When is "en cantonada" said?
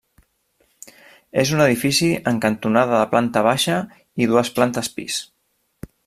2.33-2.97